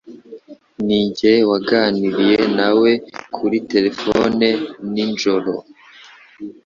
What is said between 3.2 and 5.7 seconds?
kuri terefone ni njoro.